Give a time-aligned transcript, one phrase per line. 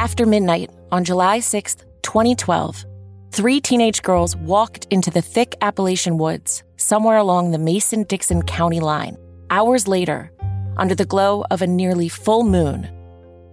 [0.00, 2.86] After midnight on July 6, 2012,
[3.32, 8.80] three teenage girls walked into the thick Appalachian woods somewhere along the Mason Dixon County
[8.80, 9.18] line.
[9.50, 10.32] Hours later,
[10.78, 12.90] under the glow of a nearly full moon,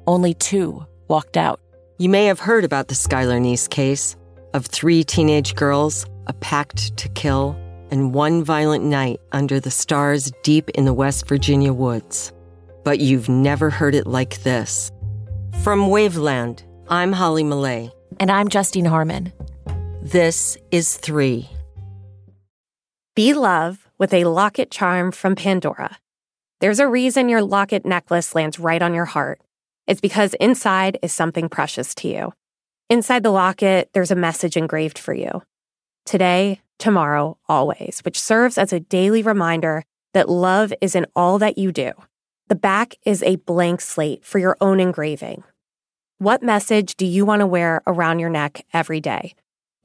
[0.07, 1.59] only two walked out.
[1.97, 4.15] You may have heard about the Skylar Neese case
[4.53, 7.57] of three teenage girls, a pact to kill,
[7.91, 12.31] and one violent night under the stars deep in the West Virginia woods.
[12.85, 14.93] But you've never heard it like this.
[15.63, 17.91] From Waveland, I'm Holly Millea.
[18.19, 19.33] And I'm Justine Harmon.
[20.01, 21.49] This is three.
[23.15, 25.97] Be love with a locket charm from Pandora.
[26.61, 29.41] There's a reason your locket necklace lands right on your heart.
[29.87, 32.33] It's because inside is something precious to you.
[32.89, 35.41] Inside the locket, there's a message engraved for you.
[36.05, 41.57] Today, tomorrow, always, which serves as a daily reminder that love is in all that
[41.57, 41.91] you do.
[42.47, 45.43] The back is a blank slate for your own engraving.
[46.19, 49.35] What message do you want to wear around your neck every day?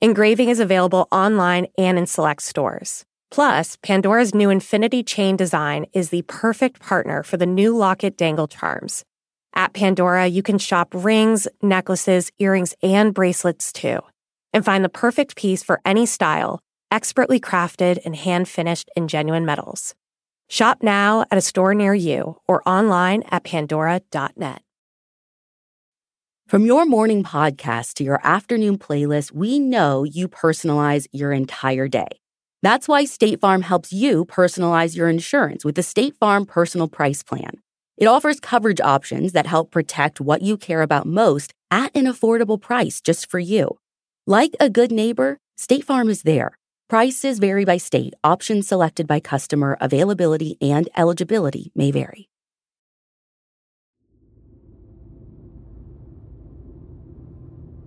[0.00, 3.04] Engraving is available online and in select stores.
[3.30, 8.48] Plus, Pandora's new infinity chain design is the perfect partner for the new locket dangle
[8.48, 9.04] charms.
[9.54, 13.98] At Pandora, you can shop rings, necklaces, earrings, and bracelets too,
[14.54, 19.44] and find the perfect piece for any style, expertly crafted and hand finished in genuine
[19.44, 19.94] metals.
[20.48, 24.62] Shop now at a store near you or online at pandora.net.
[26.52, 32.20] From your morning podcast to your afternoon playlist, we know you personalize your entire day.
[32.60, 37.22] That's why State Farm helps you personalize your insurance with the State Farm Personal Price
[37.22, 37.52] Plan.
[37.96, 42.60] It offers coverage options that help protect what you care about most at an affordable
[42.60, 43.78] price just for you.
[44.26, 46.58] Like a good neighbor, State Farm is there.
[46.86, 52.28] Prices vary by state, options selected by customer, availability, and eligibility may vary.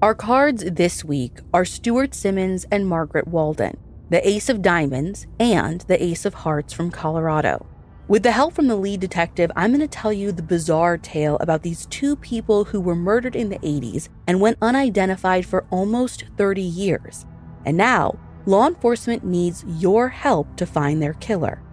[0.06, 3.76] Our cards this week are Stewart Simmons and Margaret Walden,
[4.12, 7.66] the Ace of Diamonds and the Ace of Hearts from Colorado.
[8.08, 11.38] With the help from the lead detective, I'm going to tell you the bizarre tale
[11.40, 16.26] about these two people who were murdered in the 80s and went unidentified for almost
[16.38, 17.26] 30 years.
[17.66, 21.64] And now, law enforcement needs your help to find their killer.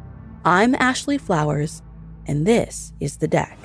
[0.42, 1.82] I'm Ashley Flowers,
[2.26, 3.58] and this is The Deck.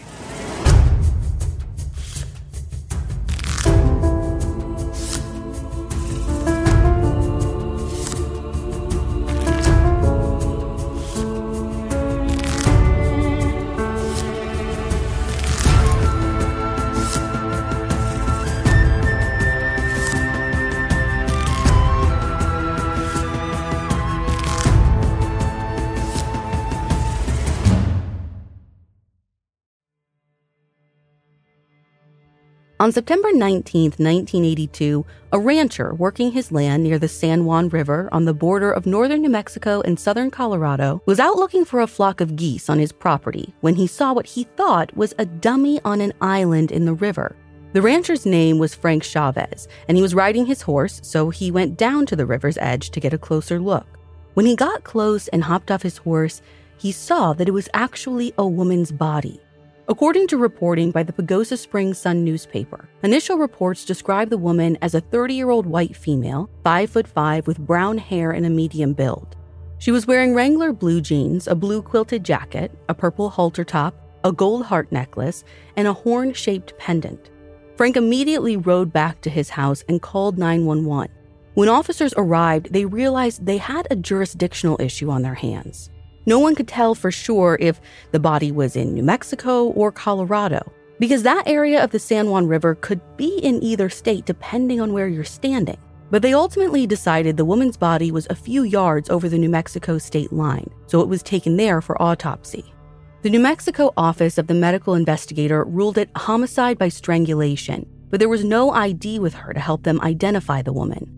[32.87, 38.23] On September 19, 1982, a rancher working his land near the San Juan River on
[38.23, 42.21] the border of northern New Mexico and southern Colorado was out looking for a flock
[42.21, 45.99] of geese on his property when he saw what he thought was a dummy on
[45.99, 47.35] an island in the river.
[47.73, 51.77] The rancher's name was Frank Chavez, and he was riding his horse, so he went
[51.77, 53.99] down to the river's edge to get a closer look.
[54.33, 56.41] When he got close and hopped off his horse,
[56.77, 59.41] he saw that it was actually a woman's body.
[59.89, 64.93] According to reporting by the Pagosa Springs Sun newspaper, initial reports describe the woman as
[64.93, 68.91] a 30 year old white female, 5 foot 5 with brown hair and a medium
[68.91, 69.37] build.
[69.77, 74.33] She was wearing Wrangler blue jeans, a blue quilted jacket, a purple halter top, a
[74.33, 75.45] gold heart necklace,
[75.77, 77.31] and a horn shaped pendant.
[77.77, 81.09] Frank immediately rode back to his house and called 911.
[81.53, 85.91] When officers arrived, they realized they had a jurisdictional issue on their hands.
[86.27, 87.79] No one could tell for sure if
[88.11, 92.47] the body was in New Mexico or Colorado, because that area of the San Juan
[92.47, 95.77] River could be in either state depending on where you're standing.
[96.11, 99.97] But they ultimately decided the woman's body was a few yards over the New Mexico
[99.97, 102.73] state line, so it was taken there for autopsy.
[103.21, 108.27] The New Mexico office of the medical investigator ruled it homicide by strangulation, but there
[108.27, 111.09] was no ID with her to help them identify the woman.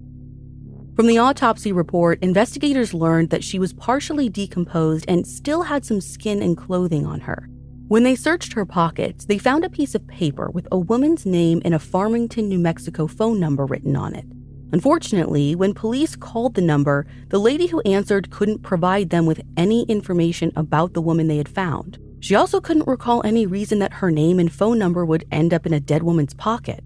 [1.00, 6.01] From the autopsy report, investigators learned that she was partially decomposed and still had some
[6.01, 7.48] skin and clothing on her.
[7.88, 11.62] When they searched her pockets, they found a piece of paper with a woman's name
[11.63, 14.25] and a Farmington, New Mexico phone number written on it.
[14.74, 19.84] Unfortunately, when police called the number, the lady who answered couldn't provide them with any
[19.84, 21.98] information about the woman they had found.
[22.19, 25.66] She also couldn't recall any reason that her name and phone number would end up
[25.66, 26.84] in a dead woman's pocket.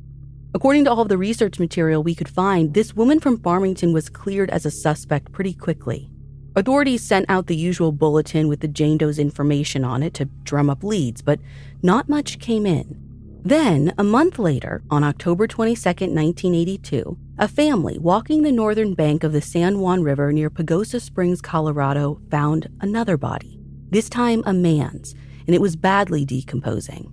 [0.55, 4.07] According to all of the research material we could find, this woman from Farmington was
[4.07, 6.11] cleared as a suspect pretty quickly.
[6.55, 10.69] Authorities sent out the usual bulletin with the Jane Doe's information on it to drum
[10.69, 11.39] up leads, but
[11.81, 12.99] not much came in.
[13.41, 19.33] Then, a month later, on October 22, 1982, a family walking the northern bank of
[19.33, 23.59] the San Juan River near Pagosa Springs, Colorado, found another body,
[23.89, 25.15] this time a man's,
[25.47, 27.11] and it was badly decomposing.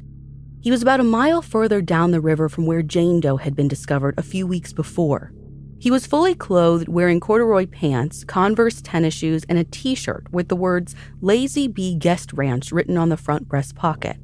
[0.62, 3.68] He was about a mile further down the river from where Jane Doe had been
[3.68, 5.32] discovered a few weeks before.
[5.78, 10.48] He was fully clothed, wearing corduroy pants, Converse tennis shoes, and a t shirt with
[10.48, 14.18] the words Lazy Bee Guest Ranch written on the front breast pocket.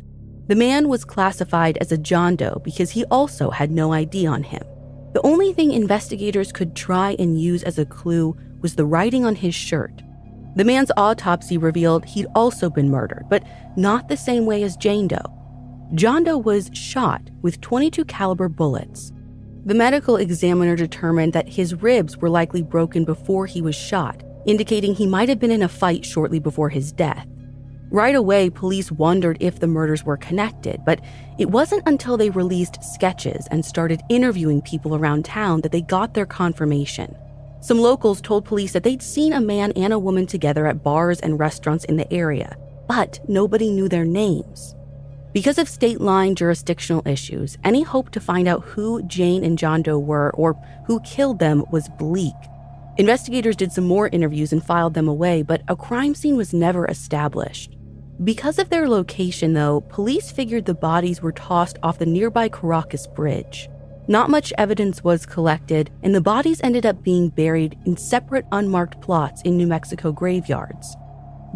[0.48, 4.42] The man was classified as a John Doe because he also had no ID on
[4.42, 4.62] him.
[5.14, 9.36] The only thing investigators could try and use as a clue was the writing on
[9.36, 10.02] his shirt.
[10.54, 13.42] The man's autopsy revealed he'd also been murdered, but
[13.78, 15.35] not the same way as Jane Doe.
[15.94, 19.12] John Doe was shot with 22 caliber bullets.
[19.64, 24.94] The medical examiner determined that his ribs were likely broken before he was shot, indicating
[24.94, 27.26] he might have been in a fight shortly before his death.
[27.90, 31.00] Right away, police wondered if the murders were connected, but
[31.38, 36.14] it wasn't until they released sketches and started interviewing people around town that they got
[36.14, 37.16] their confirmation.
[37.60, 41.20] Some locals told police that they'd seen a man and a woman together at bars
[41.20, 42.56] and restaurants in the area,
[42.88, 44.74] but nobody knew their names.
[45.36, 49.82] Because of state line jurisdictional issues, any hope to find out who Jane and John
[49.82, 50.54] Doe were or
[50.86, 52.32] who killed them was bleak.
[52.96, 56.86] Investigators did some more interviews and filed them away, but a crime scene was never
[56.86, 57.76] established.
[58.24, 63.06] Because of their location, though, police figured the bodies were tossed off the nearby Carracas
[63.06, 63.68] Bridge.
[64.08, 69.02] Not much evidence was collected, and the bodies ended up being buried in separate unmarked
[69.02, 70.96] plots in New Mexico graveyards.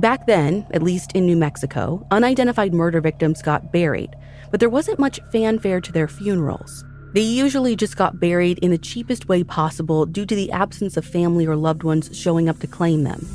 [0.01, 4.17] Back then, at least in New Mexico, unidentified murder victims got buried,
[4.51, 6.87] but there wasn't much fanfare to their funerals.
[7.13, 11.05] They usually just got buried in the cheapest way possible due to the absence of
[11.05, 13.27] family or loved ones showing up to claim them.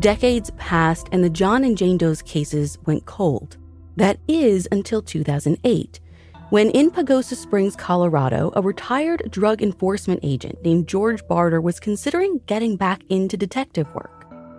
[0.00, 3.58] Decades passed and the John and Jane Doe's cases went cold.
[3.96, 6.00] That is until 2008,
[6.48, 12.40] when in Pagosa Springs, Colorado, a retired drug enforcement agent named George Barter was considering
[12.46, 14.13] getting back into detective work.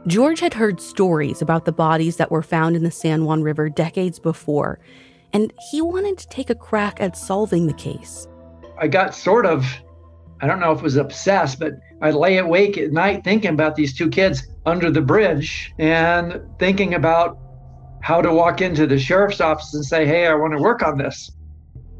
[0.07, 3.69] George had heard stories about the bodies that were found in the San Juan River
[3.69, 4.80] decades before,
[5.34, 8.28] and he wanted to take a crack at solving the case.
[8.78, 9.66] I got sort of,
[10.42, 11.74] I don't know if it was obsessed, but
[12.04, 16.94] I lay awake at night thinking about these two kids under the bridge and thinking
[16.94, 17.40] about
[18.04, 21.00] how to walk into the sheriff's office and say, hey, I want to work on
[21.00, 21.31] this.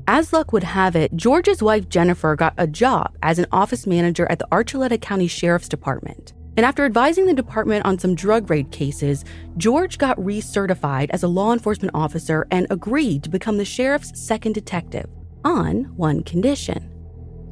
[0.08, 4.28] As luck would have it, George's wife Jennifer got a job as an office manager
[4.30, 6.34] at the Archuleta County Sheriff's Department.
[6.58, 9.26] And after advising the department on some drug raid cases,
[9.58, 14.54] George got recertified as a law enforcement officer and agreed to become the sheriff's second
[14.54, 15.08] detective
[15.44, 16.92] on one condition.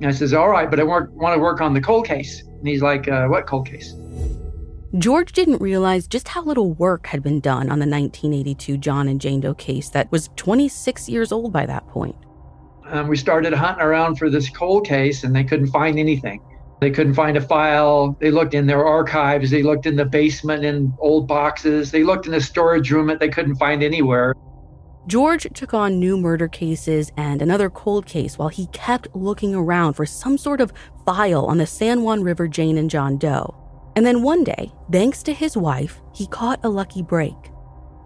[0.02, 2.44] I says, All right, but I want, want to work on the cold case.
[2.44, 3.94] And he's like, uh, What cold case?
[5.00, 9.20] George didn't realize just how little work had been done on the 1982 John and
[9.20, 12.16] Jane Doe case that was 26 years old by that point.
[12.86, 16.42] Um, we started hunting around for this cold case and they couldn't find anything.
[16.84, 18.18] They couldn't find a file.
[18.20, 19.50] They looked in their archives.
[19.50, 21.92] They looked in the basement in old boxes.
[21.92, 24.36] They looked in the storage room that they couldn't find anywhere.
[25.08, 29.94] George took on new murder cases and another cold case while he kept looking around
[29.94, 30.72] for some sort of
[31.06, 33.54] file on the San Juan River Jane and John Doe.
[33.96, 37.36] And then one day, thanks to his wife, he caught a lucky break.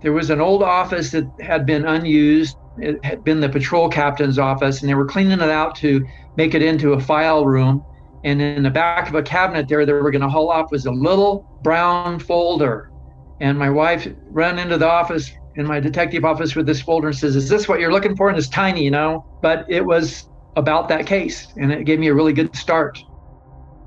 [0.02, 2.58] There was an old office that had been unused.
[2.78, 6.54] It had been the patrol captain's office, and they were cleaning it out to make
[6.54, 7.84] it into a file room.
[8.28, 10.86] And in the back of a cabinet there, they were going to haul off was
[10.86, 12.92] a little brown folder.
[13.40, 17.16] And my wife ran into the office in my detective office with this folder and
[17.16, 18.28] says, Is this what you're looking for?
[18.28, 21.48] And it's tiny, you know, but it was about that case.
[21.56, 23.02] And it gave me a really good start.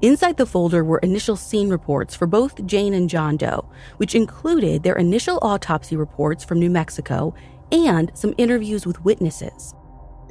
[0.01, 4.85] Inside the folder were initial scene reports for both Jane and John Doe, which included
[4.85, 7.35] their initial autopsy reports from New Mexico
[7.71, 9.75] and some interviews with witnesses.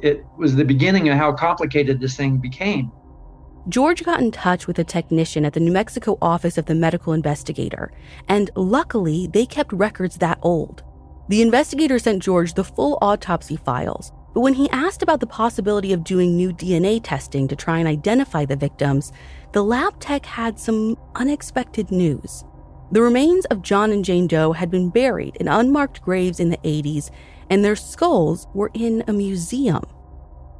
[0.00, 2.90] It was the beginning of how complicated this thing became.
[3.68, 7.12] George got in touch with a technician at the New Mexico office of the medical
[7.12, 7.92] investigator,
[8.26, 10.82] and luckily they kept records that old.
[11.28, 15.92] The investigator sent George the full autopsy files, but when he asked about the possibility
[15.92, 19.12] of doing new DNA testing to try and identify the victims,
[19.52, 22.44] the lab tech had some unexpected news.
[22.92, 26.58] The remains of John and Jane Doe had been buried in unmarked graves in the
[26.58, 27.10] 80s,
[27.50, 29.84] and their skulls were in a museum.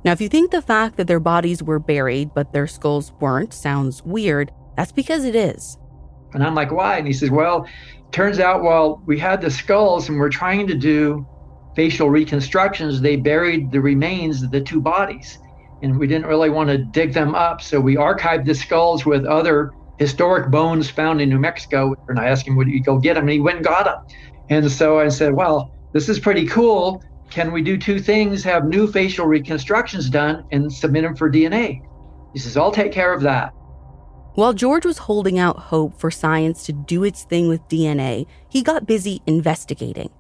[0.04, 3.52] Now, if you think the fact that their bodies were buried but their skulls weren't
[3.52, 5.76] sounds weird, that's because it is.
[6.32, 6.98] And I'm like, why?
[6.98, 7.66] And he says, well,
[8.12, 11.26] turns out while we had the skulls and we're trying to do
[11.76, 15.38] facial reconstructions, they buried the remains of the two bodies
[15.82, 17.60] and we didn't really want to dig them up.
[17.60, 21.94] So we archived the skulls with other historic bones found in New Mexico.
[22.08, 23.24] And I asked him, would you go get them?
[23.24, 24.18] And he went and got them.
[24.48, 27.02] And so I said, well, this is pretty cool.
[27.30, 31.80] Can we do two things have new facial reconstructions done and submit them for DNA?
[32.32, 33.52] He says, I'll take care of that.
[34.34, 38.62] While George was holding out hope for science to do its thing with DNA, he
[38.62, 40.10] got busy investigating.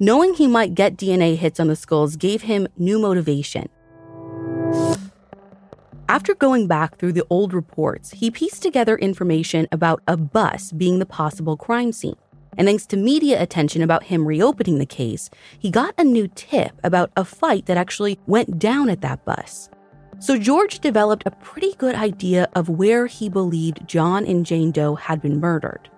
[0.00, 3.68] Knowing he might get DNA hits on the skulls gave him new motivation.
[6.08, 10.98] After going back through the old reports, he pieced together information about a bus being
[10.98, 12.16] the possible crime scene.
[12.58, 16.72] And thanks to media attention about him reopening the case, he got a new tip
[16.82, 19.70] about a fight that actually went down at that bus.
[20.18, 24.96] So George developed a pretty good idea of where he believed John and Jane Doe
[24.96, 25.88] had been murdered.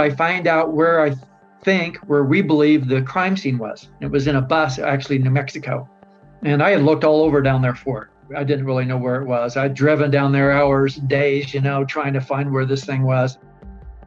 [0.00, 1.14] I find out where I
[1.62, 3.88] think, where we believe the crime scene was.
[4.00, 5.86] It was in a bus, actually, in New Mexico.
[6.42, 8.36] And I had looked all over down there for it.
[8.36, 9.58] I didn't really know where it was.
[9.58, 13.36] I'd driven down there hours, days, you know, trying to find where this thing was.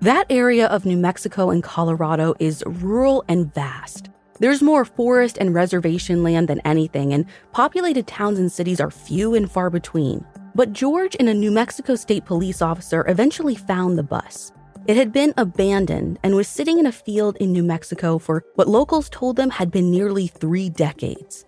[0.01, 4.09] That area of New Mexico and Colorado is rural and vast.
[4.39, 9.35] There's more forest and reservation land than anything, and populated towns and cities are few
[9.35, 10.25] and far between.
[10.55, 14.51] But George and a New Mexico state police officer eventually found the bus.
[14.87, 18.67] It had been abandoned and was sitting in a field in New Mexico for what
[18.67, 21.45] locals told them had been nearly three decades.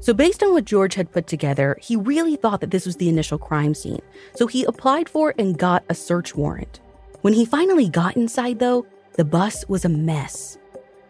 [0.00, 3.10] So, based on what George had put together, he really thought that this was the
[3.10, 4.00] initial crime scene.
[4.34, 6.80] So, he applied for and got a search warrant.
[7.22, 10.56] When he finally got inside, though, the bus was a mess.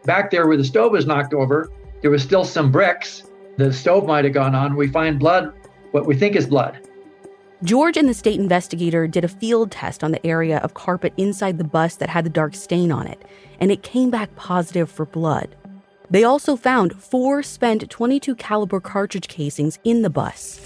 [0.04, 1.70] Back there where the stove was knocked over,
[2.02, 3.22] there was still some bricks.
[3.58, 4.74] The stove might have gone on.
[4.74, 5.52] We find blood,
[5.92, 6.88] what we think is blood.
[7.62, 11.58] George and the state investigator did a field test on the area of carpet inside
[11.58, 13.22] the bus that had the dark stain on it,
[13.60, 15.54] and it came back positive for blood.
[16.08, 20.58] They also found four spent 22 caliber cartridge casings in the bus.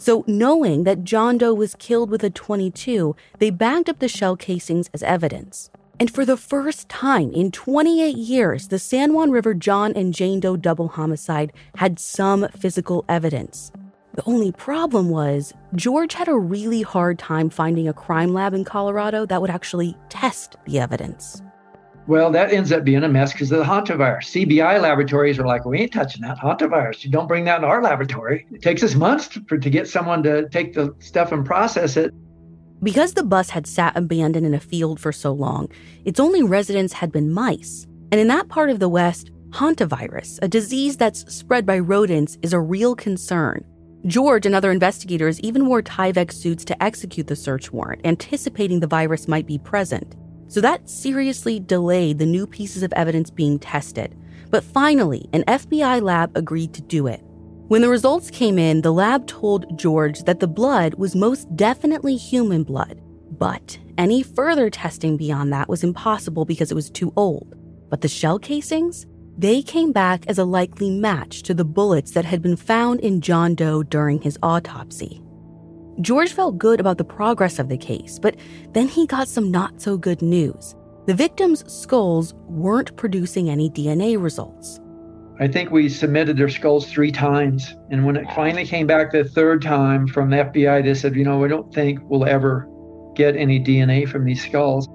[0.00, 4.34] So, knowing that John Doe was killed with a 22, they bagged up the shell
[4.34, 5.68] casings as evidence.
[5.98, 10.40] And for the first time in 28 years, the San Juan River John and Jane
[10.40, 13.72] Doe double homicide had some physical evidence.
[14.14, 18.64] The only problem was George had a really hard time finding a crime lab in
[18.64, 21.42] Colorado that would actually test the evidence.
[22.06, 24.24] Well, that ends up being a mess because of the hantavirus.
[24.24, 27.04] CBI laboratories are like, we ain't touching that hantavirus.
[27.04, 28.46] You don't bring that in our laboratory.
[28.50, 31.96] It takes us months to, for, to get someone to take the stuff and process
[31.96, 32.12] it.
[32.82, 35.68] Because the bus had sat abandoned in a field for so long,
[36.04, 37.86] its only residents had been mice.
[38.10, 42.52] And in that part of the West, hantavirus, a disease that's spread by rodents, is
[42.52, 43.64] a real concern.
[44.06, 48.86] George and other investigators even wore Tyvek suits to execute the search warrant, anticipating the
[48.86, 50.16] virus might be present.
[50.50, 54.16] So that seriously delayed the new pieces of evidence being tested.
[54.50, 57.20] But finally, an FBI lab agreed to do it.
[57.68, 62.16] When the results came in, the lab told George that the blood was most definitely
[62.16, 63.00] human blood,
[63.38, 67.54] but any further testing beyond that was impossible because it was too old.
[67.88, 69.06] But the shell casings?
[69.38, 73.20] They came back as a likely match to the bullets that had been found in
[73.20, 75.22] John Doe during his autopsy.
[76.00, 78.36] George felt good about the progress of the case, but
[78.72, 80.74] then he got some not so good news.
[81.06, 84.80] The victims' skulls weren't producing any DNA results.
[85.40, 87.74] I think we submitted their skulls three times.
[87.90, 91.24] And when it finally came back the third time from the FBI, they said, you
[91.24, 92.68] know, we don't think we'll ever
[93.14, 94.86] get any DNA from these skulls.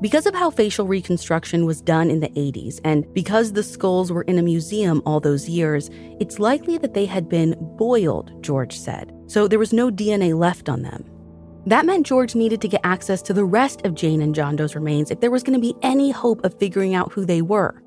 [0.00, 4.22] Because of how facial reconstruction was done in the 80s, and because the skulls were
[4.22, 9.12] in a museum all those years, it's likely that they had been boiled, George said.
[9.30, 11.04] So there was no DNA left on them.
[11.64, 14.74] That meant George needed to get access to the rest of Jane and John Doe's
[14.74, 17.80] remains if there was going to be any hope of figuring out who they were.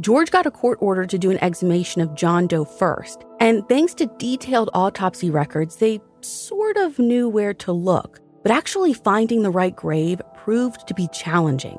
[0.00, 3.94] George got a court order to do an exhumation of John Doe first, and thanks
[3.94, 8.20] to detailed autopsy records, they sort of knew where to look.
[8.42, 11.78] But actually finding the right grave proved to be challenging.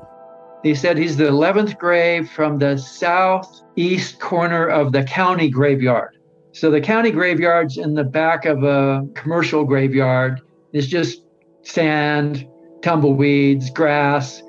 [0.64, 6.16] He said he's the 11th grave from the southeast corner of the county graveyard.
[6.56, 10.40] So the county graveyard's in the back of a commercial graveyard.
[10.72, 11.20] It's just
[11.60, 12.48] sand,
[12.80, 14.42] tumbleweeds, grass.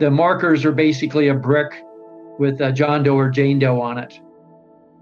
[0.00, 1.72] The markers are basically a brick
[2.40, 4.18] with a John Doe or Jane Doe on it.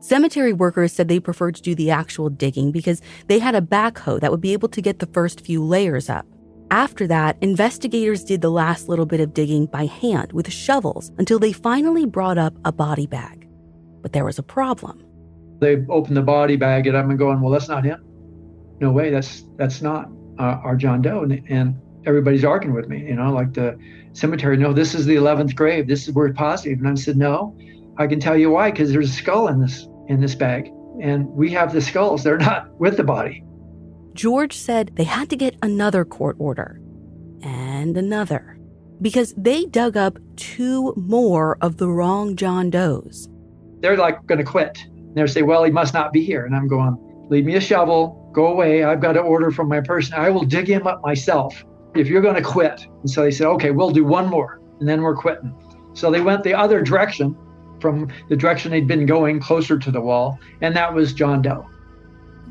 [0.00, 4.20] Cemetery workers said they preferred to do the actual digging because they had a backhoe
[4.20, 6.26] that would be able to get the first few layers up.
[6.70, 11.38] After that, investigators did the last little bit of digging by hand with shovels until
[11.38, 13.48] they finally brought up a body bag.
[14.02, 15.02] But there was a problem.
[15.60, 18.02] They opened the body bag up and going, "Well, that's not him.
[18.80, 19.10] No way.
[19.10, 21.76] That's that's not uh, our John Doe." And, and
[22.06, 23.78] everybody's arguing with me, you know, like the
[24.12, 25.86] cemetery, no, this is the 11th grave.
[25.86, 26.78] This is where positive.
[26.78, 27.56] And I said, no,
[27.98, 30.66] I can tell you why, because there's a skull in this, in this bag.
[31.00, 32.24] And we have the skulls.
[32.24, 33.44] They're not with the body.
[34.14, 36.80] George said they had to get another court order
[37.42, 38.58] and another
[39.00, 43.28] because they dug up two more of the wrong John Does.
[43.80, 44.84] They're like going to quit.
[45.10, 46.44] And they say, well, he must not be here.
[46.46, 46.96] And I'm going,
[47.28, 48.84] leave me a shovel, go away.
[48.84, 50.14] I've got an order from my person.
[50.14, 51.64] I will dig him up myself
[51.94, 52.86] if you're going to quit.
[53.00, 55.54] And so they said, okay, we'll do one more and then we're quitting.
[55.92, 57.36] So they went the other direction
[57.80, 61.66] from the direction they'd been going closer to the wall, and that was John Doe.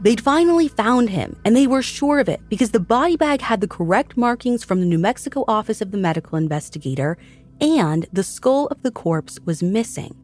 [0.01, 3.61] They'd finally found him, and they were sure of it because the body bag had
[3.61, 7.17] the correct markings from the New Mexico office of the medical investigator,
[7.59, 10.15] and the skull of the corpse was missing.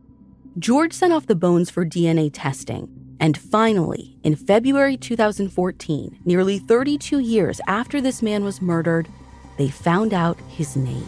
[0.57, 2.87] George sent off the bones for DNA testing,
[3.19, 9.09] and finally, in February 2014, nearly 32 years after this man was murdered,
[9.57, 11.05] they found out his name.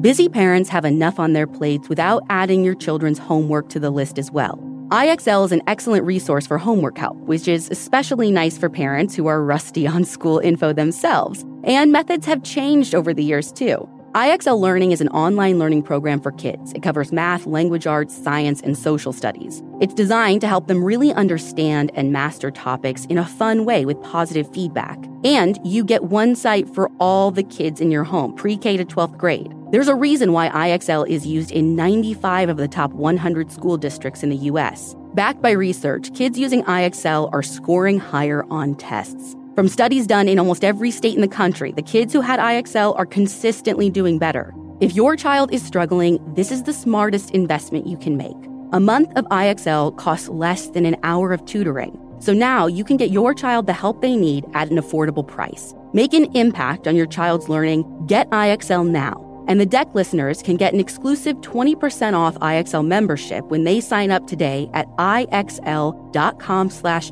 [0.00, 4.18] Busy parents have enough on their plates without adding your children's homework to the list
[4.18, 4.58] as well.
[4.88, 9.26] IXL is an excellent resource for homework help, which is especially nice for parents who
[9.26, 11.44] are rusty on school info themselves.
[11.64, 13.86] And methods have changed over the years too.
[14.14, 16.72] IXL Learning is an online learning program for kids.
[16.72, 19.62] It covers math, language arts, science, and social studies.
[19.80, 24.02] It's designed to help them really understand and master topics in a fun way with
[24.02, 24.98] positive feedback.
[25.22, 28.84] And you get one site for all the kids in your home, pre K to
[28.84, 29.54] 12th grade.
[29.70, 34.24] There's a reason why IXL is used in 95 of the top 100 school districts
[34.24, 34.96] in the US.
[35.14, 39.36] Backed by research, kids using IXL are scoring higher on tests.
[39.60, 42.98] From studies done in almost every state in the country, the kids who had IXL
[42.98, 44.54] are consistently doing better.
[44.80, 48.38] If your child is struggling, this is the smartest investment you can make.
[48.72, 52.00] A month of IXL costs less than an hour of tutoring.
[52.20, 55.74] So now you can get your child the help they need at an affordable price.
[55.92, 57.84] Make an impact on your child's learning.
[58.06, 59.44] Get IXL now.
[59.46, 64.10] And the deck listeners can get an exclusive 20% off IXL membership when they sign
[64.10, 67.10] up today at ixl.com slash.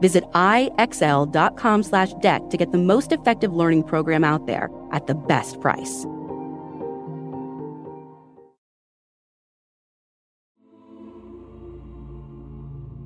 [0.00, 5.14] Visit ixl.com slash deck to get the most effective learning program out there at the
[5.14, 6.06] best price.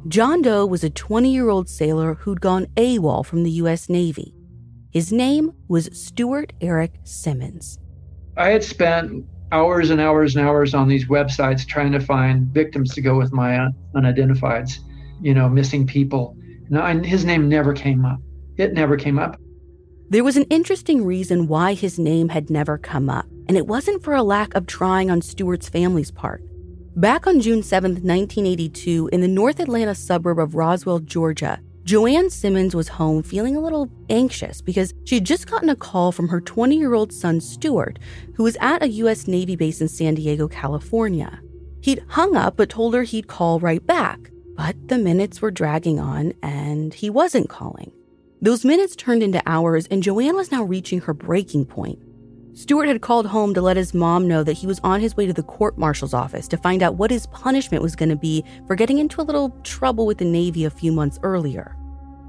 [0.09, 3.89] John Doe was a 20 year old sailor who'd gone AWOL from the U.S.
[3.89, 4.35] Navy.
[4.91, 7.79] His name was Stewart Eric Simmons.
[8.37, 12.93] I had spent hours and hours and hours on these websites trying to find victims
[12.95, 14.79] to go with my unidentifieds,
[15.21, 16.37] you know, missing people
[16.71, 18.21] no, his name never came up.
[18.57, 19.39] It never came up.
[20.09, 24.03] There was an interesting reason why his name had never come up, and it wasn't
[24.03, 26.43] for a lack of trying on Stewart's family's part.
[26.97, 32.75] Back on June 7, 1982, in the North Atlanta suburb of Roswell, Georgia, Joanne Simmons
[32.75, 36.41] was home feeling a little anxious because she had just gotten a call from her
[36.41, 37.99] 20 year old son, Stewart,
[38.35, 39.27] who was at a U.S.
[39.27, 41.41] Navy base in San Diego, California.
[41.81, 44.30] He'd hung up but told her he'd call right back.
[44.63, 47.93] But the minutes were dragging on, and he wasn't calling.
[48.43, 51.99] Those minutes turned into hours, and Joanne was now reaching her breaking point.
[52.53, 55.25] Stewart had called home to let his mom know that he was on his way
[55.25, 58.45] to the court marshal's office to find out what his punishment was going to be
[58.67, 61.75] for getting into a little trouble with the Navy a few months earlier.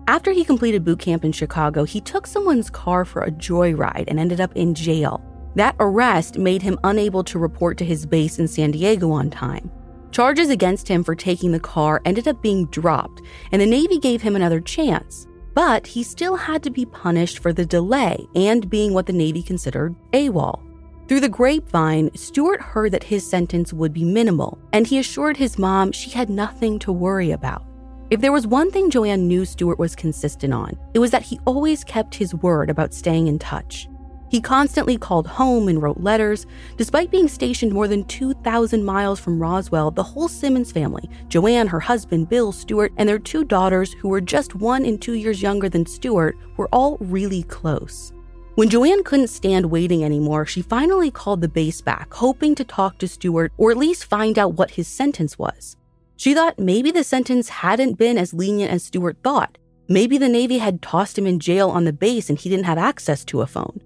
[0.07, 4.17] After he completed boot camp in Chicago, he took someone's car for a joyride and
[4.17, 5.21] ended up in jail.
[5.55, 9.69] That arrest made him unable to report to his base in San Diego on time.
[10.11, 13.21] Charges against him for taking the car ended up being dropped,
[13.51, 15.25] and the Navy gave him another chance.
[15.53, 19.41] But he still had to be punished for the delay and being what the Navy
[19.41, 20.61] considered AWOL.
[21.07, 25.59] Through the grapevine, Stewart heard that his sentence would be minimal, and he assured his
[25.59, 27.65] mom she had nothing to worry about.
[28.09, 31.39] If there was one thing Joanne knew Stewart was consistent on, it was that he
[31.45, 33.87] always kept his word about staying in touch.
[34.31, 36.45] He constantly called home and wrote letters.
[36.77, 41.81] Despite being stationed more than 2,000 miles from Roswell, the whole Simmons family Joanne, her
[41.81, 45.67] husband, Bill, Stewart, and their two daughters, who were just one and two years younger
[45.67, 48.13] than Stewart, were all really close.
[48.55, 52.99] When Joanne couldn't stand waiting anymore, she finally called the base back, hoping to talk
[52.99, 55.75] to Stewart or at least find out what his sentence was.
[56.15, 59.57] She thought maybe the sentence hadn't been as lenient as Stewart thought.
[59.89, 62.77] Maybe the Navy had tossed him in jail on the base and he didn't have
[62.77, 63.81] access to a phone.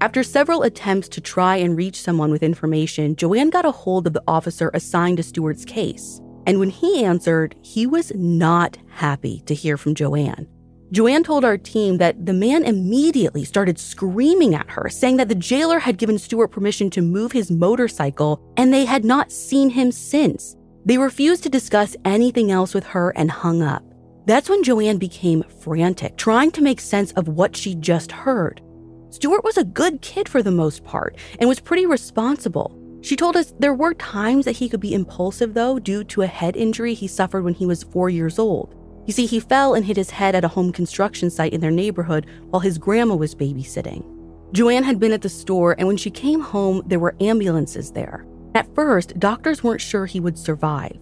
[0.00, 4.12] After several attempts to try and reach someone with information, Joanne got a hold of
[4.12, 6.20] the officer assigned to Stewart's case.
[6.46, 10.46] And when he answered, he was not happy to hear from Joanne.
[10.92, 15.34] Joanne told our team that the man immediately started screaming at her, saying that the
[15.34, 19.90] jailer had given Stewart permission to move his motorcycle and they had not seen him
[19.90, 20.56] since.
[20.86, 23.82] They refused to discuss anything else with her and hung up.
[24.26, 28.62] That's when Joanne became frantic, trying to make sense of what she just heard.
[29.10, 32.78] Stewart was a good kid for the most part and was pretty responsible.
[33.00, 36.26] She told us there were times that he could be impulsive, though, due to a
[36.26, 38.74] head injury he suffered when he was four years old.
[39.06, 41.70] You see, he fell and hit his head at a home construction site in their
[41.70, 44.04] neighborhood while his grandma was babysitting.
[44.52, 48.26] Joanne had been at the store, and when she came home, there were ambulances there.
[48.54, 50.98] At first, doctors weren't sure he would survive.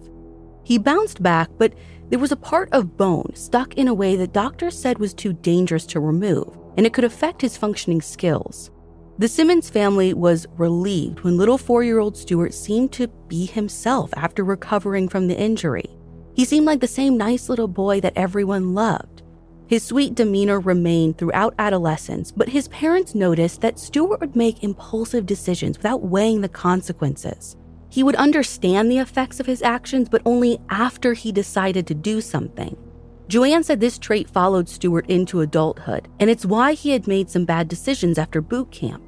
[0.63, 1.73] He bounced back, but
[2.09, 5.33] there was a part of bone stuck in a way that doctors said was too
[5.33, 8.71] dangerous to remove, and it could affect his functioning skills.
[9.19, 14.11] The Simmons family was relieved when little four year old Stewart seemed to be himself
[14.15, 15.89] after recovering from the injury.
[16.35, 19.23] He seemed like the same nice little boy that everyone loved.
[19.65, 25.25] His sweet demeanor remained throughout adolescence, but his parents noticed that Stewart would make impulsive
[25.25, 27.57] decisions without weighing the consequences.
[27.89, 32.21] He would understand the effects of his actions, but only after he decided to do
[32.21, 32.77] something.
[33.27, 37.43] Joanne said this trait followed Stewart into adulthood, and it's why he had made some
[37.43, 39.03] bad decisions after boot camp.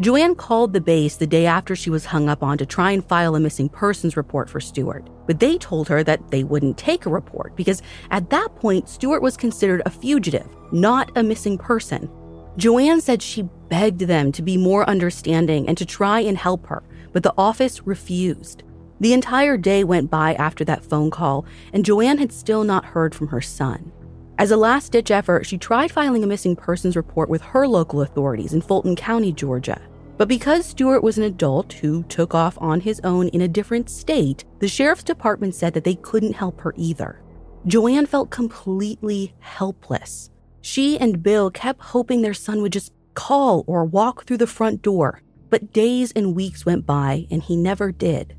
[0.00, 3.04] Joanne called the base the day after she was hung up on to try and
[3.04, 7.04] file a missing persons report for Stewart, but they told her that they wouldn't take
[7.04, 12.10] a report because at that point, Stewart was considered a fugitive, not a missing person.
[12.56, 16.82] Joanne said she begged them to be more understanding and to try and help her,
[17.12, 18.62] but the office refused.
[19.00, 23.14] The entire day went by after that phone call, and Joanne had still not heard
[23.14, 23.92] from her son.
[24.38, 28.02] As a last ditch effort, she tried filing a missing persons report with her local
[28.02, 29.80] authorities in Fulton County, Georgia.
[30.18, 33.88] But because Stewart was an adult who took off on his own in a different
[33.88, 37.22] state, the sheriff's department said that they couldn't help her either.
[37.66, 40.28] Joanne felt completely helpless.
[40.60, 44.82] She and Bill kept hoping their son would just call or walk through the front
[44.82, 48.36] door, but days and weeks went by and he never did.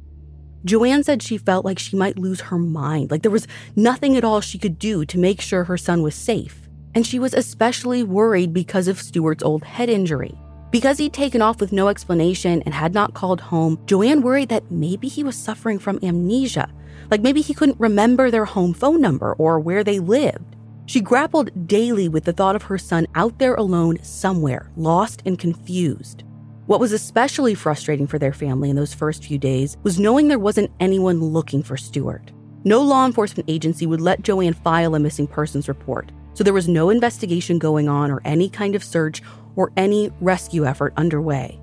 [0.63, 4.23] Joanne said she felt like she might lose her mind, like there was nothing at
[4.23, 6.69] all she could do to make sure her son was safe.
[6.93, 10.37] And she was especially worried because of Stewart's old head injury.
[10.69, 14.71] Because he'd taken off with no explanation and had not called home, Joanne worried that
[14.71, 16.71] maybe he was suffering from amnesia,
[17.09, 20.55] like maybe he couldn't remember their home phone number or where they lived.
[20.85, 25.39] She grappled daily with the thought of her son out there alone somewhere, lost and
[25.39, 26.23] confused.
[26.71, 30.39] What was especially frustrating for their family in those first few days was knowing there
[30.39, 32.31] wasn't anyone looking for Stewart.
[32.63, 36.69] No law enforcement agency would let Joanne file a missing persons report, so there was
[36.69, 39.21] no investigation going on or any kind of search
[39.57, 41.59] or any rescue effort underway.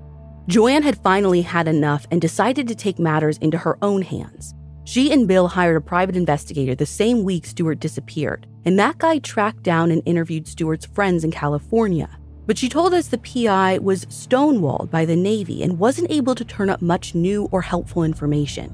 [0.47, 4.53] Joanne had finally had enough and decided to take matters into her own hands.
[4.83, 9.17] She and Bill hired a private investigator the same week Stewart disappeared, and that guy
[9.17, 12.18] tracked down and interviewed Stewart's friends in California.
[12.49, 16.43] But she told us the PI was stonewalled by the Navy and wasn't able to
[16.43, 18.71] turn up much new or helpful information.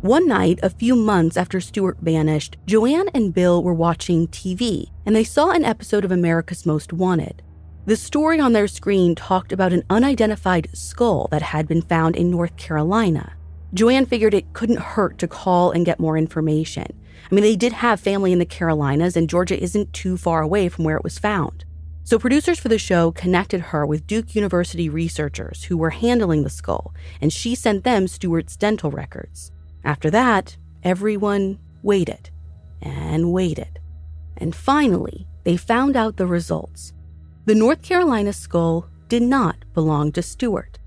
[0.00, 5.14] One night, a few months after Stewart vanished, Joanne and Bill were watching TV and
[5.14, 7.42] they saw an episode of America's Most Wanted.
[7.84, 12.30] The story on their screen talked about an unidentified skull that had been found in
[12.30, 13.34] North Carolina.
[13.74, 16.86] Joanne figured it couldn't hurt to call and get more information.
[17.30, 20.70] I mean, they did have family in the Carolinas, and Georgia isn't too far away
[20.70, 21.65] from where it was found.
[22.06, 26.48] So, producers for the show connected her with Duke University researchers who were handling the
[26.48, 29.50] skull, and she sent them Stewart's dental records.
[29.82, 32.30] After that, everyone waited
[32.80, 33.80] and waited.
[34.36, 36.92] And finally, they found out the results.
[37.44, 40.78] The North Carolina skull did not belong to Stewart.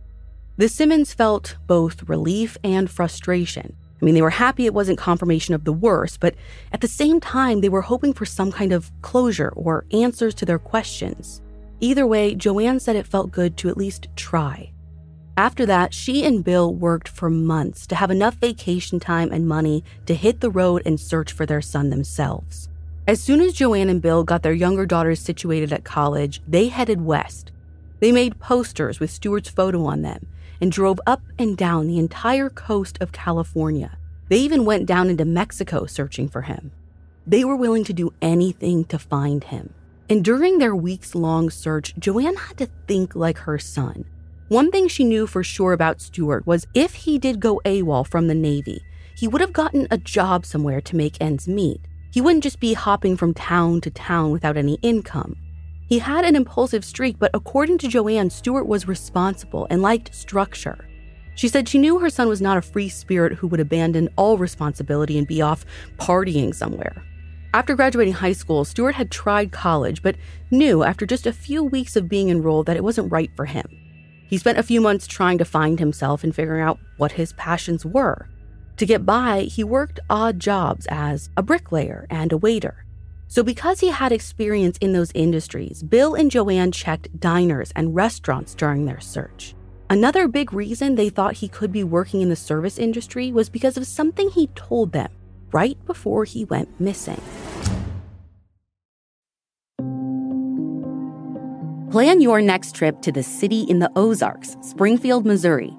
[0.56, 3.76] The Simmons felt both relief and frustration.
[4.02, 6.36] I mean, they were happy it wasn't confirmation of the worst, but
[6.72, 10.46] at the same time, they were hoping for some kind of closure or answers to
[10.46, 11.42] their questions.
[11.82, 14.72] Either way, Joanne said it felt good to at least try.
[15.38, 19.84] After that, she and Bill worked for months to have enough vacation time and money
[20.06, 22.68] to hit the road and search for their son themselves.
[23.08, 27.02] As soon as Joanne and Bill got their younger daughters situated at college, they headed
[27.02, 27.52] west.
[28.02, 30.28] They made posters with Stewart's photo on them
[30.62, 33.98] and drove up and down the entire coast of California.
[34.30, 36.72] They even went down into Mexico searching for him.
[37.26, 39.74] They were willing to do anything to find him.
[40.10, 44.06] And during their weeks long search, Joanne had to think like her son.
[44.48, 48.28] One thing she knew for sure about Stewart was if he did go AWOL from
[48.28, 48.82] the Navy,
[49.16, 51.82] he would have gotten a job somewhere to make ends meet.
[52.12, 55.36] He wouldn't just be hopping from town to town without any income.
[55.90, 60.88] He had an impulsive streak, but according to Joanne, Stewart was responsible and liked structure.
[61.34, 64.38] She said she knew her son was not a free spirit who would abandon all
[64.38, 65.66] responsibility and be off
[65.98, 67.04] partying somewhere.
[67.56, 70.16] After graduating high school, Stewart had tried college, but
[70.52, 73.66] knew after just a few weeks of being enrolled that it wasn't right for him.
[74.28, 77.84] He spent a few months trying to find himself and figuring out what his passions
[77.84, 78.28] were.
[78.78, 82.86] To get by, he worked odd jobs as a bricklayer and a waiter.
[83.32, 88.56] So, because he had experience in those industries, Bill and Joanne checked diners and restaurants
[88.56, 89.54] during their search.
[89.88, 93.78] Another big reason they thought he could be working in the service industry was because
[93.78, 95.12] of something he told them
[95.52, 97.22] right before he went missing.
[101.92, 105.76] Plan your next trip to the city in the Ozarks, Springfield, Missouri.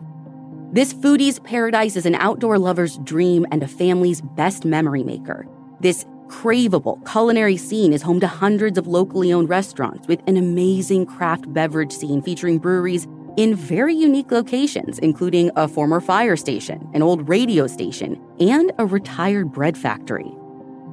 [0.72, 5.48] This foodie's paradise is an outdoor lover's dream and a family's best memory maker.
[5.80, 11.04] This craveable culinary scene is home to hundreds of locally owned restaurants with an amazing
[11.04, 17.02] craft beverage scene featuring breweries in very unique locations, including a former fire station, an
[17.02, 20.32] old radio station, and a retired bread factory.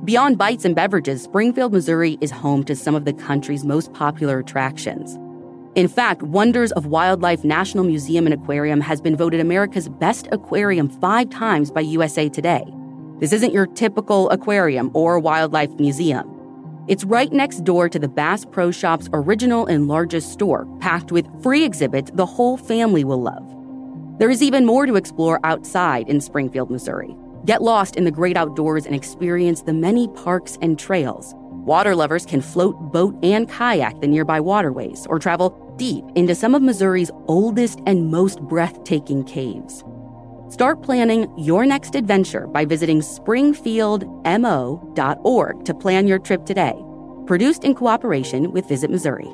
[0.03, 4.39] Beyond bites and beverages, Springfield, Missouri is home to some of the country's most popular
[4.39, 5.17] attractions.
[5.75, 10.89] In fact, Wonders of Wildlife National Museum and Aquarium has been voted America's best aquarium
[10.89, 12.63] five times by USA Today.
[13.19, 16.33] This isn't your typical aquarium or wildlife museum.
[16.87, 21.27] It's right next door to the Bass Pro Shop's original and largest store, packed with
[21.41, 23.43] free exhibits the whole family will love.
[24.19, 27.15] There is even more to explore outside in Springfield, Missouri.
[27.45, 31.33] Get lost in the great outdoors and experience the many parks and trails.
[31.35, 36.53] Water lovers can float, boat, and kayak the nearby waterways or travel deep into some
[36.53, 39.83] of Missouri's oldest and most breathtaking caves.
[40.49, 46.81] Start planning your next adventure by visiting springfieldmo.org to plan your trip today.
[47.25, 49.27] Produced in cooperation with Visit Missouri.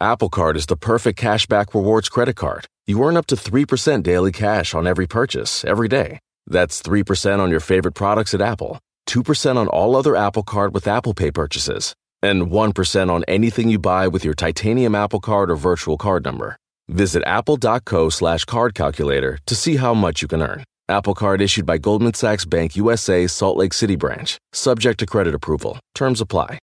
[0.00, 2.66] Apple Card is the perfect cashback rewards credit card.
[2.86, 6.20] You earn up to 3% daily cash on every purchase every day.
[6.46, 10.86] That's 3% on your favorite products at Apple, 2% on all other Apple Card with
[10.86, 15.56] Apple Pay purchases, and 1% on anything you buy with your titanium Apple Card or
[15.56, 16.56] virtual card number.
[16.88, 20.64] Visit apple.co slash card calculator to see how much you can earn.
[20.88, 25.34] Apple Card issued by Goldman Sachs Bank USA, Salt Lake City branch, subject to credit
[25.34, 25.78] approval.
[25.94, 26.58] Terms apply.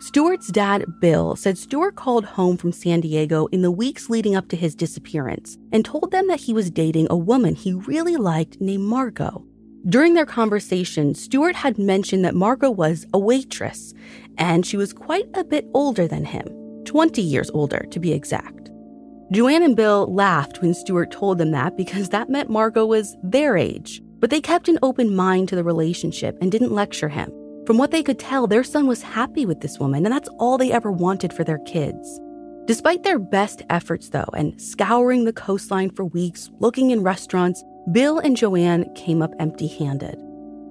[0.00, 4.48] Stewart's dad, Bill, said Stewart called home from San Diego in the weeks leading up
[4.48, 8.60] to his disappearance and told them that he was dating a woman he really liked
[8.60, 9.44] named Margot.
[9.86, 13.94] During their conversation, Stewart had mentioned that Margot was a waitress,
[14.36, 16.48] and she was quite a bit older than him
[16.84, 18.70] 20 years older, to be exact.
[19.30, 23.56] Joanne and Bill laughed when Stewart told them that because that meant Margot was their
[23.56, 27.30] age, but they kept an open mind to the relationship and didn't lecture him.
[27.66, 30.56] From what they could tell, their son was happy with this woman, and that's all
[30.56, 32.18] they ever wanted for their kids.
[32.66, 37.62] Despite their best efforts, though, and scouring the coastline for weeks, looking in restaurants,
[37.92, 40.18] Bill and Joanne came up empty handed.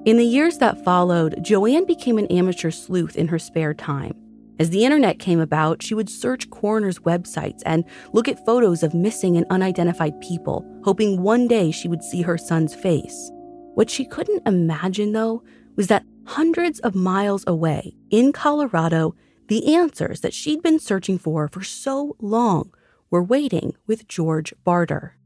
[0.05, 4.13] In the years that followed, Joanne became an amateur sleuth in her spare time.
[4.59, 8.93] As the internet came about, she would search coroners' websites and look at photos of
[8.93, 13.31] missing and unidentified people, hoping one day she would see her son's face.
[13.75, 15.43] What she couldn't imagine, though,
[15.75, 19.15] was that hundreds of miles away, in Colorado,
[19.47, 22.71] the answers that she'd been searching for for so long
[23.11, 25.16] were waiting with George Barter.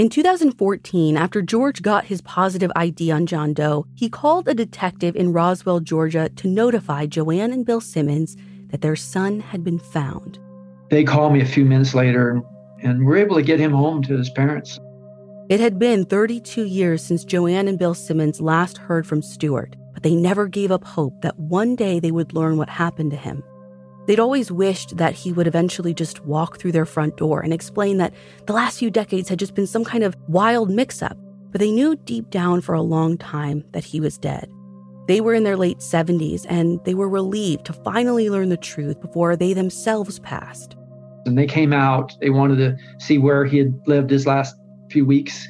[0.00, 5.14] In 2014, after George got his positive ID on John Doe, he called a detective
[5.14, 8.34] in Roswell, Georgia to notify Joanne and Bill Simmons
[8.68, 10.38] that their son had been found.
[10.88, 12.40] They called me a few minutes later
[12.82, 14.80] and were able to get him home to his parents.
[15.50, 20.02] It had been 32 years since Joanne and Bill Simmons last heard from Stewart, but
[20.02, 23.42] they never gave up hope that one day they would learn what happened to him.
[24.06, 27.98] They'd always wished that he would eventually just walk through their front door and explain
[27.98, 28.14] that
[28.46, 31.16] the last few decades had just been some kind of wild mix up,
[31.52, 34.50] but they knew deep down for a long time that he was dead.
[35.06, 39.00] They were in their late 70s and they were relieved to finally learn the truth
[39.00, 40.76] before they themselves passed.
[41.26, 44.56] And they came out, they wanted to see where he had lived his last
[44.90, 45.46] few weeks.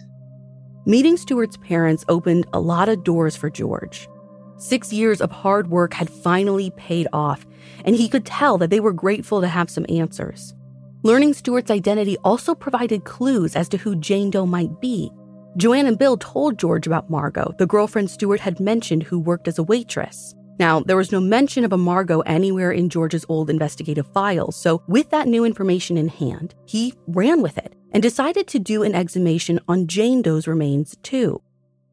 [0.86, 4.08] Meeting Stewart's parents opened a lot of doors for George.
[4.56, 7.46] Six years of hard work had finally paid off,
[7.85, 10.54] and he could tell that they were grateful to have some answers.
[11.02, 15.11] Learning Stewart's identity also provided clues as to who Jane Doe might be.
[15.56, 19.59] Joanne and Bill told George about Margot, the girlfriend Stewart had mentioned who worked as
[19.59, 20.35] a waitress.
[20.59, 24.83] Now, there was no mention of a Margot anywhere in George's old investigative files, so
[24.87, 28.94] with that new information in hand, he ran with it and decided to do an
[28.94, 31.40] exhumation on Jane Doe's remains too.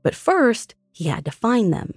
[0.04, 1.94] But first, he had to find them.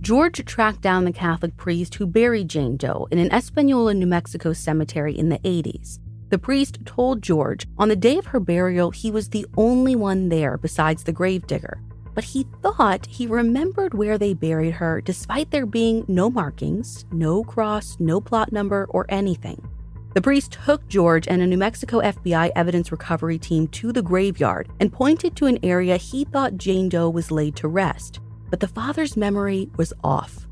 [0.00, 4.54] George tracked down the Catholic priest who buried Jane Doe in an Espanola, New Mexico
[4.54, 5.98] cemetery in the 80s.
[6.30, 10.30] The priest told George on the day of her burial he was the only one
[10.30, 11.82] there besides the gravedigger.
[12.14, 17.44] But he thought he remembered where they buried her despite there being no markings, no
[17.44, 19.68] cross, no plot number, or anything.
[20.14, 24.70] The priest took George and a New Mexico FBI evidence recovery team to the graveyard
[24.80, 28.18] and pointed to an area he thought Jane Doe was laid to rest
[28.50, 30.46] but the father's memory was off.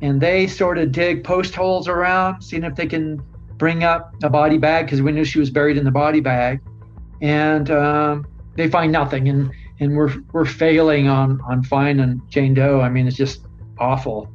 [0.00, 3.22] And they sort of dig post holes around, seeing if they can
[3.56, 6.60] bring up a body bag because we knew she was buried in the body bag.
[7.20, 9.28] And um, they find nothing.
[9.28, 12.80] And, and we're, we're failing on, on finding Jane Doe.
[12.80, 13.44] I mean, it's just
[13.78, 14.28] awful.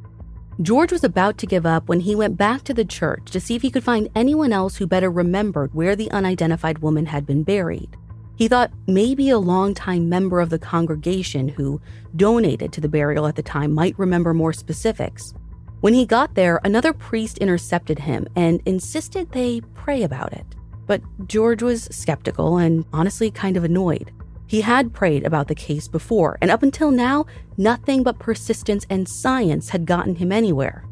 [0.61, 3.55] George was about to give up when he went back to the church to see
[3.55, 7.43] if he could find anyone else who better remembered where the unidentified woman had been
[7.43, 7.95] buried.
[8.37, 11.81] He thought maybe a longtime member of the congregation who
[12.15, 15.33] donated to the burial at the time might remember more specifics.
[15.81, 20.45] When he got there, another priest intercepted him and insisted they pray about it.
[20.85, 24.11] But George was skeptical and honestly kind of annoyed.
[24.45, 27.25] He had prayed about the case before, and up until now,
[27.57, 30.85] nothing but persistence and science had gotten him anywhere.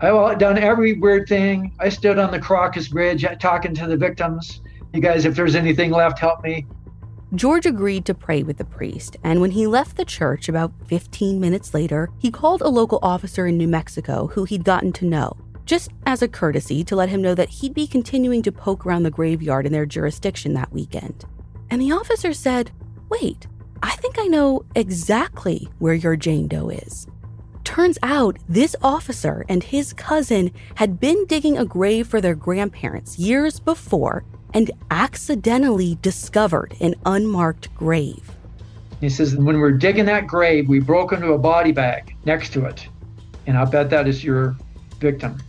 [0.00, 1.72] I've done every weird thing.
[1.78, 4.60] I stood on the Carracas Bridge talking to the victims.
[4.92, 6.66] You guys, if there's anything left, help me.
[7.34, 11.38] George agreed to pray with the priest, and when he left the church about 15
[11.38, 15.36] minutes later, he called a local officer in New Mexico who he'd gotten to know,
[15.66, 19.02] just as a courtesy to let him know that he'd be continuing to poke around
[19.02, 21.26] the graveyard in their jurisdiction that weekend.
[21.68, 22.70] And the officer said,
[23.10, 23.46] Wait,
[23.82, 27.06] I think I know exactly where your Jane Doe is.
[27.62, 33.18] Turns out this officer and his cousin had been digging a grave for their grandparents
[33.18, 38.30] years before and accidentally discovered an unmarked grave.
[39.00, 42.52] He says, when we we're digging that grave, we broke into a body bag next
[42.54, 42.88] to it.
[43.46, 44.56] And I bet that is your
[44.98, 45.40] victim.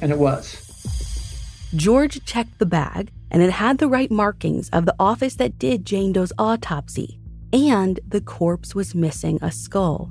[0.00, 0.58] And it was.
[1.74, 5.86] George checked the bag, and it had the right markings of the office that did
[5.86, 7.18] Jane Doe's autopsy.
[7.52, 10.10] And the corpse was missing a skull.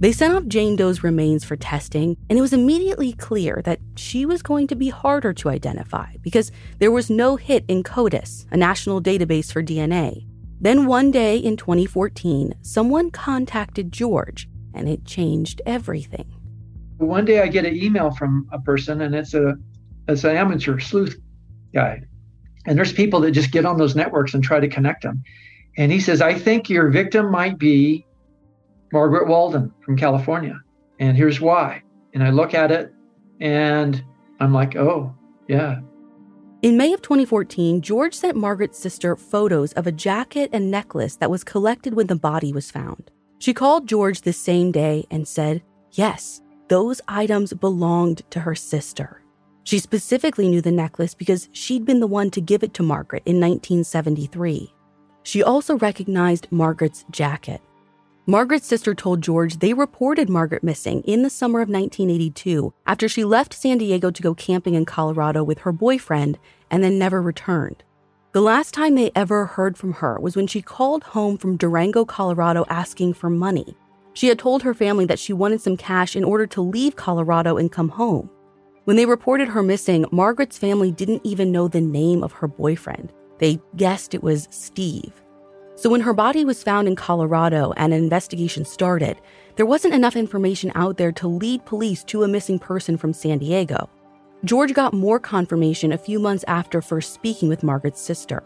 [0.00, 4.24] They sent off Jane Doe's remains for testing, and it was immediately clear that she
[4.24, 8.56] was going to be harder to identify because there was no hit in CODIS, a
[8.56, 10.26] national database for DNA.
[10.58, 16.34] Then one day in 2014, someone contacted George, and it changed everything.
[16.96, 19.54] One day I get an email from a person, and it's a
[20.08, 21.20] it's an amateur sleuth
[21.74, 22.00] guy,
[22.64, 25.22] and there's people that just get on those networks and try to connect them.
[25.76, 28.06] And he says, "I think your victim might be
[28.92, 30.60] Margaret Walden from California.
[30.98, 31.82] And here's why.
[32.14, 32.92] And I look at it
[33.40, 34.02] and
[34.40, 35.14] I'm like, oh,
[35.48, 35.80] yeah.
[36.62, 41.30] In May of 2014, George sent Margaret's sister photos of a jacket and necklace that
[41.30, 43.10] was collected when the body was found.
[43.38, 49.22] She called George the same day and said, yes, those items belonged to her sister.
[49.64, 53.22] She specifically knew the necklace because she'd been the one to give it to Margaret
[53.24, 54.74] in 1973.
[55.22, 57.60] She also recognized Margaret's jacket.
[58.26, 63.24] Margaret's sister told George they reported Margaret missing in the summer of 1982 after she
[63.24, 66.38] left San Diego to go camping in Colorado with her boyfriend
[66.70, 67.82] and then never returned.
[68.32, 72.04] The last time they ever heard from her was when she called home from Durango,
[72.04, 73.74] Colorado asking for money.
[74.12, 77.56] She had told her family that she wanted some cash in order to leave Colorado
[77.56, 78.30] and come home.
[78.84, 83.12] When they reported her missing, Margaret's family didn't even know the name of her boyfriend.
[83.38, 85.22] They guessed it was Steve.
[85.80, 89.18] So when her body was found in Colorado and an investigation started,
[89.56, 93.38] there wasn't enough information out there to lead police to a missing person from San
[93.38, 93.88] Diego.
[94.44, 98.42] George got more confirmation a few months after first speaking with Margaret's sister.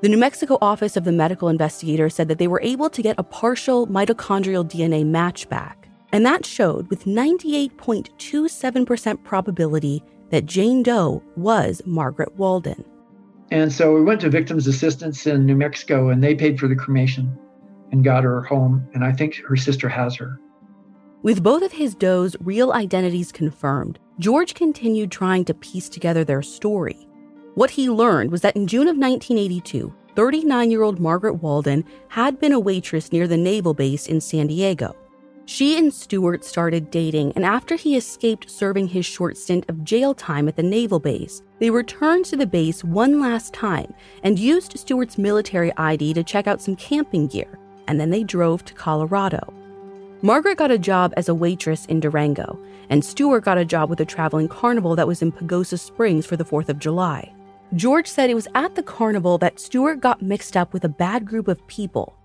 [0.00, 3.20] The New Mexico office of the medical investigator said that they were able to get
[3.20, 11.22] a partial mitochondrial DNA match back, and that showed with 98.27% probability that Jane Doe
[11.36, 12.84] was Margaret Walden.
[13.50, 16.76] And so we went to Victims Assistance in New Mexico and they paid for the
[16.76, 17.38] cremation
[17.92, 18.88] and got her home.
[18.94, 20.40] And I think her sister has her.
[21.22, 26.42] With both of his does' real identities confirmed, George continued trying to piece together their
[26.42, 27.08] story.
[27.54, 32.38] What he learned was that in June of 1982, 39 year old Margaret Walden had
[32.38, 34.94] been a waitress near the naval base in San Diego.
[35.46, 40.14] She and Stewart started dating, and after he escaped serving his short stint of jail
[40.14, 44.78] time at the naval base, they returned to the base one last time and used
[44.78, 49.52] Stewart's military ID to check out some camping gear, and then they drove to Colorado.
[50.22, 54.00] Margaret got a job as a waitress in Durango, and Stewart got a job with
[54.00, 57.30] a traveling carnival that was in Pagosa Springs for the 4th of July.
[57.74, 61.26] George said it was at the carnival that Stewart got mixed up with a bad
[61.26, 62.16] group of people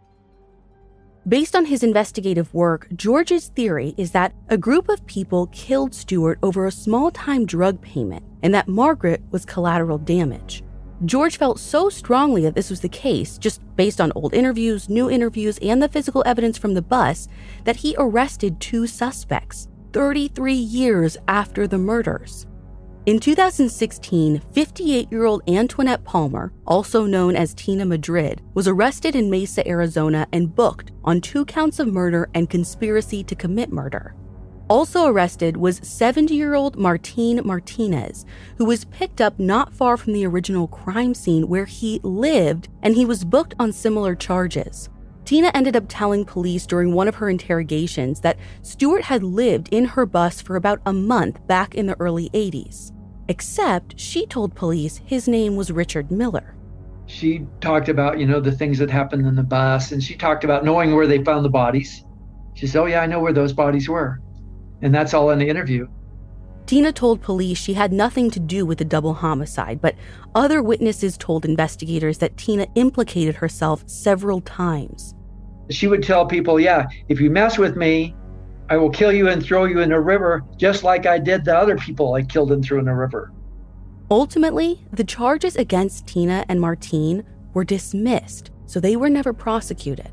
[1.30, 6.40] Based on his investigative work, George's theory is that a group of people killed Stewart
[6.42, 10.64] over a small time drug payment and that Margaret was collateral damage.
[11.06, 15.08] George felt so strongly that this was the case, just based on old interviews, new
[15.08, 17.28] interviews, and the physical evidence from the bus,
[17.64, 22.48] that he arrested two suspects 33 years after the murders.
[23.06, 29.30] In 2016, 58 year old Antoinette Palmer, also known as Tina Madrid, was arrested in
[29.30, 34.16] Mesa, Arizona, and booked on two counts of murder and conspiracy to commit murder.
[34.68, 38.26] Also arrested was 70 year old Martin Martinez,
[38.58, 42.96] who was picked up not far from the original crime scene where he lived, and
[42.96, 44.90] he was booked on similar charges.
[45.30, 49.86] Tina ended up telling police during one of her interrogations that Stewart had lived in
[49.86, 52.92] her bus for about a month back in the early 80s.
[53.28, 56.56] Except she told police his name was Richard Miller.
[57.06, 60.46] She talked about, you know, the things that happened in the bus, and she talked
[60.46, 62.04] about knowing where they found the bodies.
[62.56, 64.20] She said, Oh, yeah, I know where those bodies were.
[64.82, 65.86] And that's all in the interview.
[66.66, 69.94] Tina told police she had nothing to do with the double homicide, but
[70.34, 75.14] other witnesses told investigators that Tina implicated herself several times.
[75.70, 78.16] She would tell people, Yeah, if you mess with me,
[78.70, 81.58] I will kill you and throw you in a river, just like I did the
[81.58, 83.32] other people I killed and threw in a river.
[84.12, 90.10] Ultimately, the charges against Tina and Martine were dismissed, so they were never prosecuted.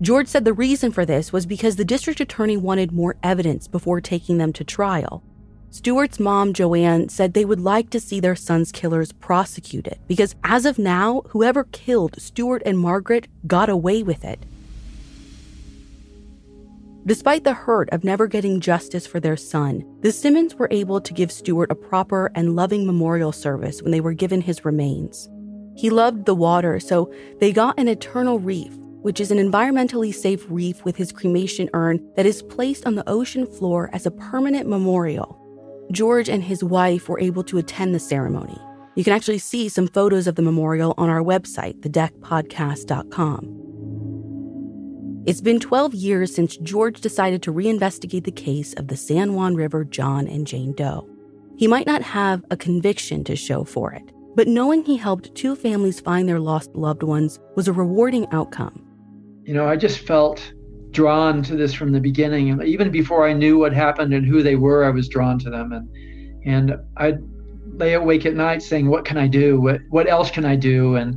[0.00, 4.00] George said the reason for this was because the district attorney wanted more evidence before
[4.00, 5.22] taking them to trial.
[5.70, 10.66] Stewart's mom, Joanne, said they would like to see their son's killers prosecuted because, as
[10.66, 14.44] of now, whoever killed Stewart and Margaret got away with it.
[17.04, 21.12] Despite the hurt of never getting justice for their son, the Simmons were able to
[21.12, 25.28] give Stewart a proper and loving memorial service when they were given his remains.
[25.76, 28.72] He loved the water, so they got an eternal reef,
[29.02, 33.08] which is an environmentally safe reef with his cremation urn that is placed on the
[33.08, 35.42] ocean floor as a permanent memorial
[35.92, 38.58] George and his wife were able to attend the ceremony.
[38.94, 43.61] You can actually see some photos of the memorial on our website, thedeckpodcast.com.
[45.24, 49.54] It's been 12 years since George decided to reinvestigate the case of the San Juan
[49.54, 51.08] River John and Jane Doe.
[51.56, 54.02] He might not have a conviction to show for it,
[54.34, 58.84] but knowing he helped two families find their lost loved ones was a rewarding outcome.
[59.44, 60.52] You know, I just felt
[60.90, 62.50] drawn to this from the beginning.
[62.50, 65.50] And even before I knew what happened and who they were, I was drawn to
[65.50, 65.72] them.
[65.72, 65.88] And
[66.44, 67.20] and I'd
[67.74, 69.60] lay awake at night saying, "What can I do?
[69.60, 71.16] What what else can I do?" And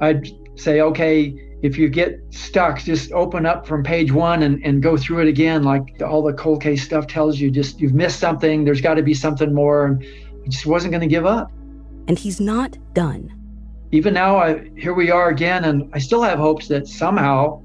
[0.00, 0.26] I'd
[0.56, 4.96] say, "Okay, if you get stuck, just open up from page one and, and go
[4.96, 7.50] through it again, like all the cold case stuff tells you.
[7.50, 8.64] Just you've missed something.
[8.64, 10.04] There's got to be something more." And
[10.44, 11.50] I just wasn't going to give up.
[12.06, 13.32] And he's not done.
[13.90, 17.62] Even now, I, here we are again, and I still have hopes that somehow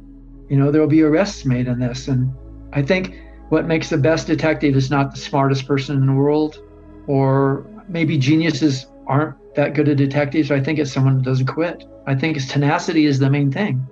[0.49, 2.07] you know, there will be arrests made in this.
[2.07, 2.33] And
[2.73, 6.61] I think what makes the best detective is not the smartest person in the world,
[7.07, 10.51] or maybe geniuses aren't that good at detectives.
[10.51, 11.83] I think it's someone who doesn't quit.
[12.07, 13.85] I think his tenacity is the main thing.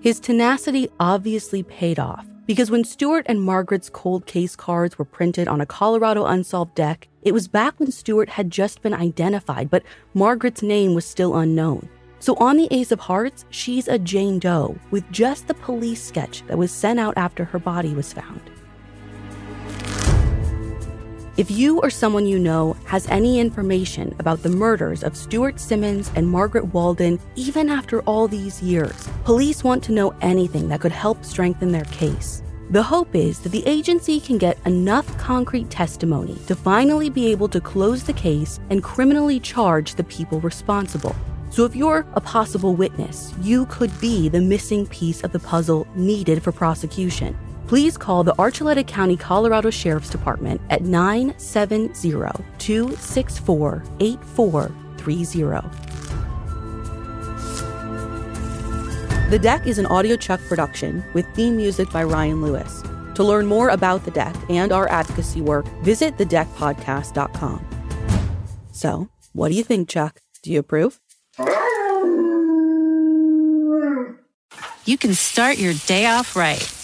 [0.00, 5.48] His tenacity obviously paid off because when Stewart and Margaret's cold case cards were printed
[5.48, 9.82] on a Colorado Unsolved deck, it was back when Stewart had just been identified, but
[10.12, 11.88] Margaret's name was still unknown.
[12.18, 16.42] So on the Ace of Hearts, she's a Jane Doe with just the police sketch
[16.46, 18.40] that was sent out after her body was found.
[21.36, 26.12] If you or someone you know has any information about the murders of Stewart Simmons
[26.14, 30.92] and Margaret Walden, even after all these years, police want to know anything that could
[30.92, 32.40] help strengthen their case.
[32.70, 37.48] The hope is that the agency can get enough concrete testimony to finally be able
[37.48, 41.16] to close the case and criminally charge the people responsible.
[41.50, 45.88] So, if you're a possible witness, you could be the missing piece of the puzzle
[45.96, 47.36] needed for prosecution.
[47.66, 51.88] Please call the Archuleta County, Colorado Sheriff's Department at 970
[52.58, 55.84] 264 8430.
[59.30, 62.82] The Deck is an audiochuck production with theme music by Ryan Lewis.
[63.14, 67.66] To learn more about The Deck and our advocacy work, visit thedeckpodcast.com.
[68.72, 70.20] So, what do you think, Chuck?
[70.42, 71.00] Do you approve?
[74.84, 76.83] You can start your day off right.